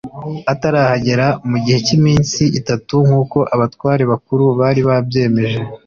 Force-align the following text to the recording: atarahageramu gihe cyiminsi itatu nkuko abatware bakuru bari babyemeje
atarahageramu 0.53 1.55
gihe 1.65 1.79
cyiminsi 1.85 2.43
itatu 2.59 2.95
nkuko 3.07 3.37
abatware 3.53 4.03
bakuru 4.11 4.43
bari 4.59 4.81
babyemeje 4.87 5.59